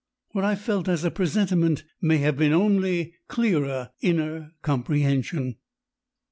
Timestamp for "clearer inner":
3.27-4.51